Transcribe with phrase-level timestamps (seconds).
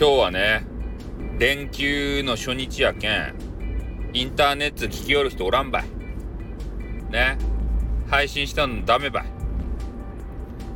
[0.00, 0.64] 今日はね、
[1.40, 3.34] 連休の初日やけん、
[4.12, 5.84] インターネット聞きよる人おらんばい。
[7.10, 7.36] ね。
[8.08, 9.24] 配信したのダメばい。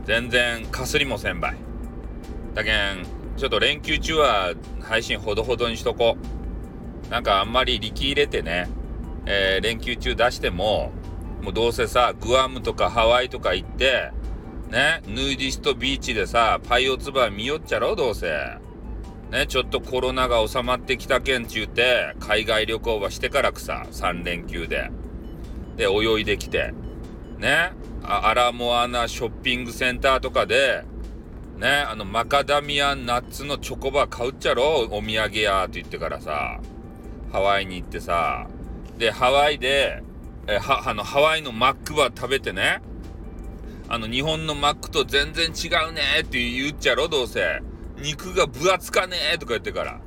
[0.07, 1.57] 全然かすりもせんばい。
[2.55, 3.07] だけん、
[3.37, 6.17] ちょっと連休中は配信ほどほどにしとこ
[7.07, 7.09] う。
[7.09, 8.69] なんかあんまり力入れてね、
[9.27, 10.91] えー、連休中出しても、
[11.43, 14.11] もうどうせさ、グアムとかハワイとか行って、
[14.69, 18.72] ね、ヌーディストビーチでさ、パイオツバー見よっちゃろ、どうせ。
[19.33, 24.91] ね、ちょっとコロナが収まってきたけんちゅうて、海外旅行はしてからくさ、3連休で。
[25.75, 26.75] で、泳いできて。
[27.39, 30.85] ね、アラモアナショッピングセンターとかで、
[31.57, 36.61] ね、あの、マカダミアナッツのチョコバー買うっちゃろお土産やって言ってからさ、
[37.33, 38.47] ハワイに行ってさ、
[38.99, 40.03] で、ハワイで、
[40.47, 42.83] えは、あの、ハワイのマックバ食べてね、
[43.89, 47.63] あの、日本のマックと全然違うねって言っちゃろ、どうせ。
[48.03, 50.01] 肉が分厚かねえとか言ってから。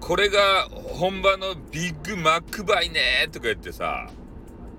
[0.00, 4.10] これが本場のビッグマックバイねとか言ってさ、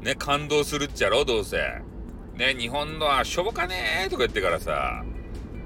[0.01, 1.57] ね、感動するっちゃろ、どうせ。
[2.35, 5.03] ね、日本のはしょぼかねえとか言ってからさ、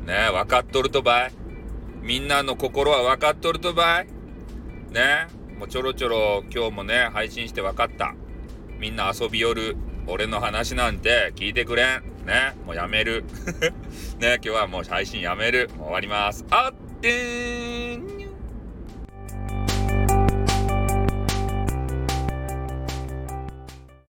[0.06, 1.34] ね、分かっとるとばい。
[2.02, 4.08] みんなの心は分かっとるとばい。
[4.92, 5.28] ね、
[5.60, 8.16] もうちょろちょろ今日もね、配信して分かった。
[8.80, 9.76] みんな遊びよる。
[10.08, 12.04] 俺の話なんて聞いてくれん。
[12.26, 13.26] ね、もうやめる。
[14.18, 15.70] ね、今日はもう配信やめる。
[15.76, 16.46] もう終わります。
[16.50, 18.21] あってーん